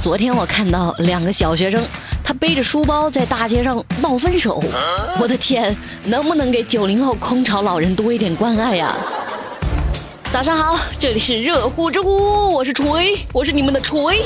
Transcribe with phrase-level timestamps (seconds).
[0.00, 1.84] 昨天我看到两个小学生，
[2.24, 4.62] 他背着书包在大街上闹分手。
[5.20, 8.96] 我的天，能不能给九零后空巢老人多一点关爱呀？
[10.30, 14.22] 早上好，这里是热乎知乎，我是锤，我是你们的锤。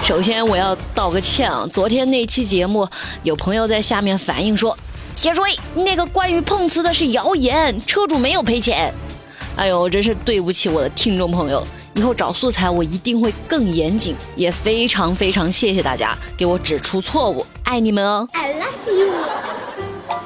[0.00, 2.88] 首先我要道个歉啊，昨天那期节目
[3.24, 4.78] 有朋友在下面反映说，
[5.16, 8.94] 铁锤那个关于碰瓷的是谣言，车主没有赔钱。
[9.56, 11.66] 哎呦，真是对不起我的听众朋友。
[12.00, 19.12] 以后找素材我一定会更严谨，也非常非常谢谢大家给我指出错误，爱你们哦！I love you。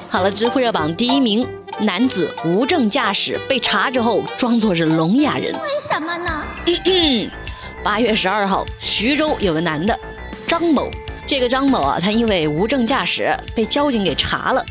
[0.08, 1.44] 好了，知乎热榜第一名
[1.80, 6.44] 男子无证驾驶被查之后装作是聋哑人，为什么呢？
[7.82, 9.98] 八月十二号，徐州有个男的
[10.46, 10.88] 张某，
[11.26, 14.64] 这个张某啊，他因为无证驾驶被交警给查了，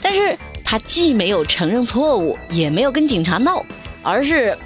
[0.00, 3.62] 但是他既没有承认错误，也没有跟警察闹。
[4.06, 4.56] 而是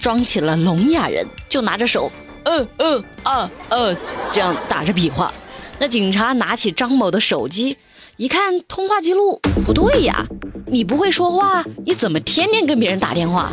[0.00, 2.10] 装起了聋哑人，就拿着手，
[2.42, 3.96] 嗯嗯啊呃，
[4.32, 5.32] 这样打着比划。
[5.78, 7.76] 那警察拿起张某的手机，
[8.16, 10.26] 一看通话记录，不对呀，
[10.66, 13.52] 你不会说话，你怎么天天跟别人打电话？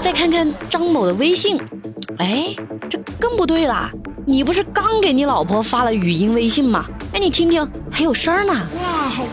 [0.00, 1.56] 再看看张某的微信，
[2.18, 2.52] 哎，
[2.90, 3.92] 这更不对啦，
[4.26, 6.86] 你不是刚给你老婆发了语音微信吗？
[7.12, 8.52] 哎，你听听，还有声呢！
[8.82, 9.24] 哇，好！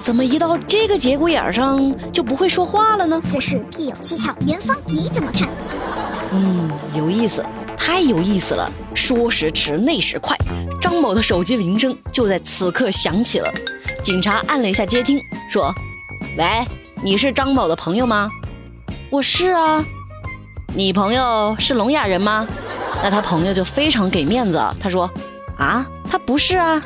[0.00, 3.20] 怎么一到这个节骨眼上就不会说话了呢？
[3.24, 5.48] 此事必有蹊跷，元芳你怎么看？
[6.32, 7.44] 嗯，有意思，
[7.76, 8.70] 太有意思了。
[8.94, 10.36] 说时迟，那时快，
[10.80, 13.52] 张某的手机铃声就在此刻响起了。
[14.02, 15.20] 警察按了一下接听，
[15.50, 15.74] 说
[16.38, 16.66] ：“喂，
[17.02, 18.30] 你是张某的朋友吗
[19.10, 19.84] ？”“我是啊。
[20.74, 22.46] ”“你朋友是聋哑人吗？”
[23.02, 25.10] 那他朋友就非常给面子，他说
[25.58, 26.80] ：“啊。”他不是啊，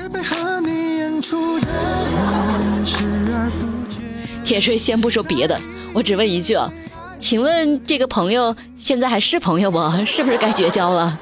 [4.51, 5.57] 铁锤先不说别的，
[5.93, 6.69] 我只问一句啊，
[7.21, 9.79] 请问这个朋友现在还是朋友不？
[10.05, 11.17] 是不是该绝交了？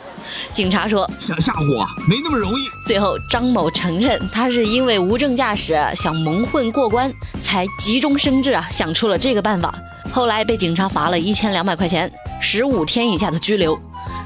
[0.54, 2.62] 警察说想吓唬我，没那么容易。
[2.86, 7.12] 最后张某承认，他是因为无证驾驶想蒙混过关，
[7.42, 9.74] 才急中生智啊，想出了这个办法。
[10.10, 13.78] 后来被警察罚了一千两百块钱，十五天以下的拘留。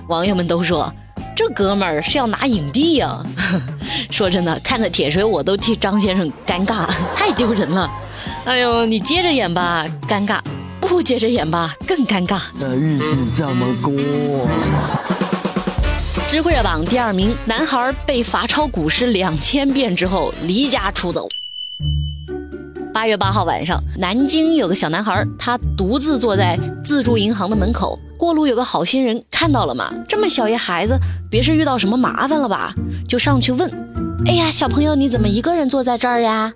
[0.06, 0.94] 网友们都说。
[1.34, 3.24] 这哥们儿是要拿影帝呀！
[4.12, 7.90] 说真的，看着铁锤我都替张先生尴尬，太丢人了。
[8.44, 10.40] 哎呦，你接着演吧，尴尬；
[10.80, 12.42] 不接着演吧，更尴尬。
[12.58, 13.92] 那日子怎么过？
[16.26, 21.28] 知乎热榜第二名，男孩被罚抄古诗两千遍之后离家出走。
[22.92, 27.96] 八月八号晚上，南京有个小男孩，他独自坐在自助银行的门口。
[28.18, 29.92] 过路有个好心人看到了吗？
[30.08, 30.98] 这么小一孩子，
[31.30, 32.74] 别是遇到什么麻烦了吧？
[33.08, 33.70] 就上去问
[34.26, 36.52] ：“哎呀，小朋友，你怎么一个人坐在这儿呀？”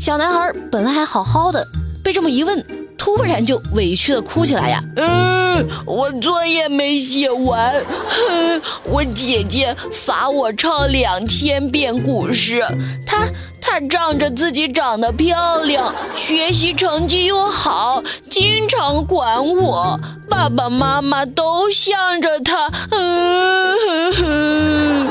[0.00, 1.62] 小男孩本来还好好的，
[2.02, 2.64] 被这么一问。
[2.96, 4.82] 突然就委屈的哭起来呀！
[4.96, 7.72] 嗯，我作业没写完，
[8.08, 12.62] 哼，我姐姐罚我抄两千遍古诗，
[13.06, 13.26] 她
[13.58, 22.70] 她仗着自己长得漂亮，学习成绩又好，经常管我，爸爸妈妈都向着她。
[22.90, 25.08] 嗯哼哼。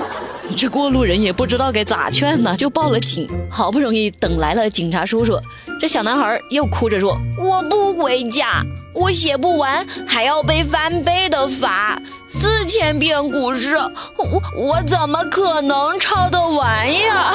[0.59, 3.25] 这过路人也不知道该咋劝呢，就报了警。
[3.49, 5.39] 好不容易等来了警察叔叔，
[5.79, 8.61] 这小男孩又哭着说：“我不回家，
[8.93, 11.97] 我写不完，还要被翻倍的罚。
[12.27, 13.77] 四千遍古诗，
[14.17, 17.33] 我我怎么可能抄得完呀？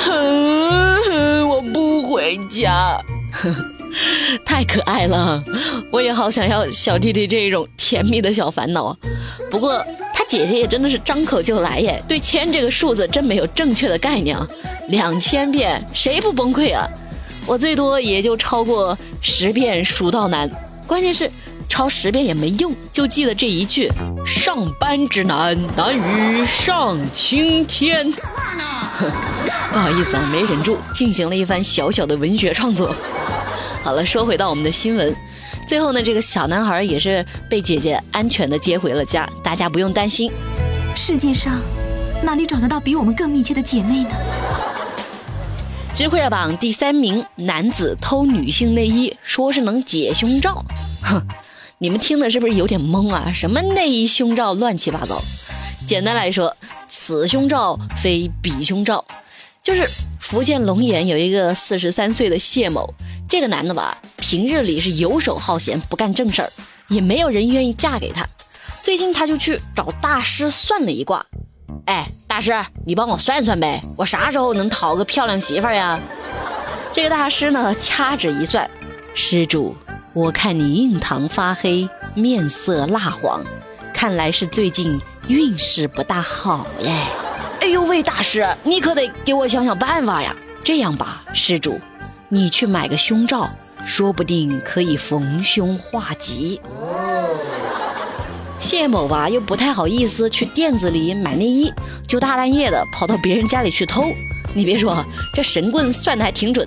[1.48, 3.00] 我不回家。
[4.44, 5.42] ”太可爱了，
[5.90, 8.94] 我也好想要小弟弟这种甜蜜的小烦恼。
[9.50, 9.82] 不过
[10.26, 14.36] 姐姐也真的是张口就来耶，对千这个数字真没有正确的概念。
[14.88, 16.86] 两千遍谁不崩溃啊？
[17.46, 20.50] 我最多也就超过十遍蜀道难，
[20.86, 21.30] 关键是
[21.68, 23.90] 抄十遍也没用，就记得这一句：
[24.24, 28.10] 上班之难，难于上青天。
[29.72, 32.94] 不好意思啊，没忍住，进行了一番小小的文学创作。
[33.82, 35.14] 好了，说回到我们的新闻，
[35.66, 40.30] 最后呢，这个小男孩也是被姐姐安全的接回了家，大家不用担心。
[40.94, 41.58] 世界上
[42.22, 44.10] 哪里找得到比我们更密切的姐妹呢？
[45.94, 50.64] 知乎热榜第三名，男子偷女性内衣，说是能解胸罩。
[51.02, 51.22] 哼，
[51.78, 53.30] 你们听的是不是有点懵啊？
[53.32, 55.22] 什么内衣胸罩，乱七八糟。
[55.86, 56.56] 简单来说，
[56.88, 59.04] 此胸罩非彼胸罩，
[59.62, 59.88] 就是
[60.18, 62.92] 福建龙岩有一个四十三岁的谢某。
[63.34, 66.52] 这个男的吧，平日里是游手好闲，不干正事儿，
[66.86, 68.24] 也没有人愿意嫁给他。
[68.80, 71.26] 最近他就去找大师算了一卦，
[71.86, 72.54] 哎，大师，
[72.86, 75.98] 你帮我算算呗，我啥时候能讨个漂亮媳妇儿呀？
[76.92, 78.70] 这个大师呢，掐指一算，
[79.16, 79.76] 施主，
[80.12, 83.44] 我看你印堂发黑，面色蜡黄，
[83.92, 84.96] 看来是最近
[85.26, 86.94] 运势不大好耶。
[87.62, 90.36] 哎呦喂，大师，你可得给我想想办法呀！
[90.62, 91.80] 这样吧，施主，
[92.34, 93.48] 你去买个胸罩，
[93.86, 96.60] 说不定可以逢凶化吉。
[98.58, 101.72] 谢某吧又不太好意思去店子里买内衣，
[102.08, 104.06] 就大半夜的跑到别人家里去偷。
[104.52, 106.66] 你别说，这神棍算的还挺准。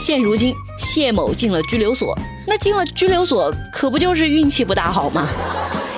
[0.00, 5.28] 现如今谢某进了拘留所，那进了拘留所可不就是运气不大好吗？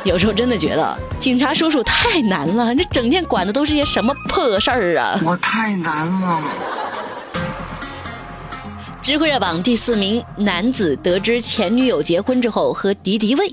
[0.04, 5.18] 有时候真的觉得警察叔叔太难了，这整天管的都是些什么破事儿啊！
[5.24, 6.42] 我太难了。
[9.06, 13.48] 知乎热榜第四名男子得知前女友结婚之后和敌敌畏。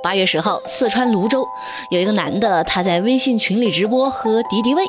[0.00, 1.44] 八月十号，四川泸州
[1.90, 4.84] 有一个男的，他在微信群里直播和敌敌畏，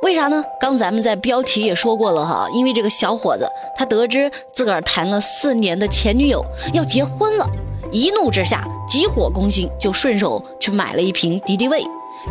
[0.00, 0.42] 为啥呢？
[0.58, 3.46] 刚咱们在标题也说过了哈，因为这个小伙子
[3.76, 6.42] 他得知自个儿谈了四年的前女友
[6.72, 7.46] 要结婚了，
[7.92, 11.84] 一怒之下急火攻心，就顺手去买了一瓶敌敌畏，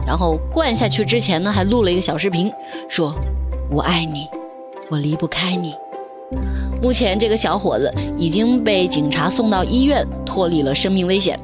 [0.04, 2.52] 然后灌下去之前呢，还录了一个小视频，
[2.90, 3.14] 说
[3.70, 4.28] ：“我爱你，
[4.90, 5.74] 我离不开你。”
[6.82, 11.40] 目前这个小伙子已经被警察送到医院，脱离了生命危险。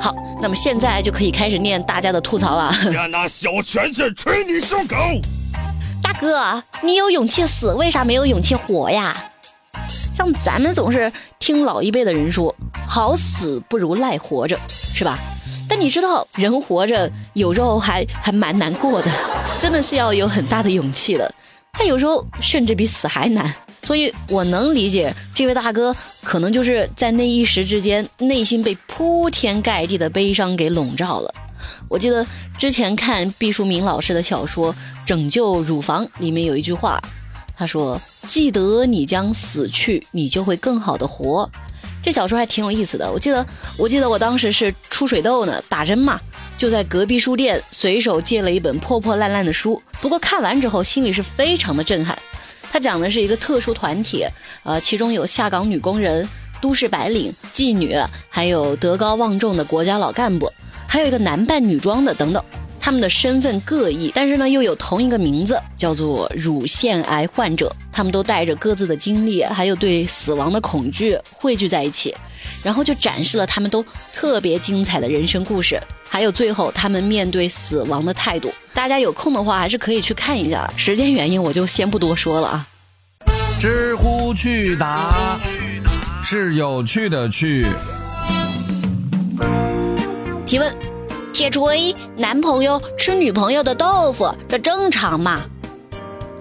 [0.00, 2.72] 好，那么现在就可以开始念大家的吐槽了。
[2.72, 4.96] 先拿小拳拳捶你胸口，
[6.00, 9.24] 大哥，你有勇气死，为啥没有勇气活呀？
[10.14, 12.54] 像咱们总是听老一辈的人说，
[12.86, 15.18] 好死不如赖活着，是吧？
[15.68, 19.10] 但你知道，人活着有时候还还蛮难过的，
[19.60, 21.34] 真的是要有很大的勇气的。
[21.72, 23.54] 他有时候甚至比死还难。
[23.80, 31.32] 所以，我能理解这位大哥可能就是在那一时之间，内心被铺天盖地的悲伤给笼罩了。
[31.88, 32.26] 我记得
[32.58, 34.74] 之前看毕淑敏老师的小说
[35.06, 37.00] 《拯救乳房》里面有一句话，
[37.56, 41.48] 他说：“记得你将死去，你就会更好的活。”
[42.02, 43.10] 这小说还挺有意思的。
[43.10, 43.46] 我记得，
[43.78, 46.18] 我记得我当时是出水痘呢，打针嘛，
[46.56, 49.80] 就在隔壁书店随手借了一本破破烂烂的书。
[50.00, 52.16] 不过看完之后，心里是非常的震撼。
[52.70, 54.24] 他讲的是一个特殊团体，
[54.62, 56.26] 呃，其中有下岗女工人、
[56.60, 57.96] 都市白领、妓女，
[58.28, 60.50] 还有德高望重的国家老干部，
[60.86, 62.42] 还有一个男扮女装的等等。
[62.80, 67.74] 他们的身份各异，但是呢又有同一个名字，叫做乳腺癌患者。
[67.92, 72.14] 他们都带着各自的经历，还有对死亡的恐惧汇聚在一起，
[72.62, 73.84] 然后就展示了他们都
[74.14, 78.54] 特别精彩的人生故事，还有最后他们面对死亡的态度。
[78.72, 80.72] 大家有空的话还是可以去看一下。
[80.76, 82.66] 时间原因，我就先不多说了啊。
[83.58, 85.40] 知乎去答
[86.22, 87.66] 是有趣的去。
[90.46, 90.72] 提问：
[91.38, 95.44] 铁锤，男朋友吃女朋友的豆腐，这正常吗？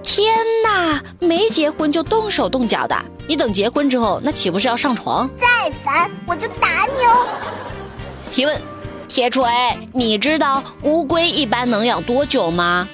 [0.02, 2.96] 天哪，没结婚就动手动脚的，
[3.28, 5.30] 你等结婚之后，那岂不是要上床？
[5.38, 7.28] 再烦我就打你哦。
[8.32, 8.60] 提问。
[9.08, 9.48] 铁锤，
[9.94, 12.90] 你知道乌龟一般能养多久吗？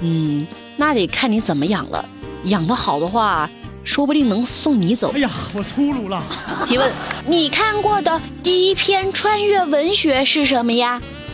[0.00, 2.04] 嗯，那得看你怎么养了。
[2.44, 3.48] 养得好的话，
[3.82, 5.10] 说不定能送你走。
[5.14, 6.22] 哎呀，我粗鲁了。
[6.66, 6.92] 提问：
[7.24, 11.00] 你看过的第一篇穿越文学是什么呀？《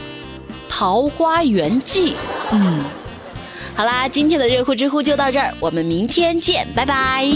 [0.75, 2.13] 桃花源记》。
[2.51, 2.83] 嗯，
[3.75, 7.31] 好啦，今天的热乎知乎就到这儿，我们明天见，拜拜。